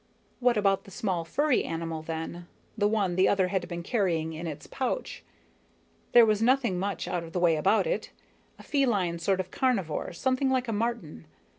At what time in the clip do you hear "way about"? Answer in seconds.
7.39-7.85